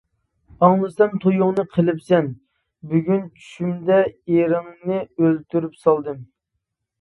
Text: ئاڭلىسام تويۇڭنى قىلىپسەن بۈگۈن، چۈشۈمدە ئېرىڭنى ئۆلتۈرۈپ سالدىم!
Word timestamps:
ئاڭلىسام 0.67 1.11
تويۇڭنى 1.25 1.65
قىلىپسەن 1.75 2.31
بۈگۈن، 2.93 3.21
چۈشۈمدە 3.35 3.99
ئېرىڭنى 4.07 4.99
ئۆلتۈرۈپ 5.05 5.79
سالدىم! 5.85 6.19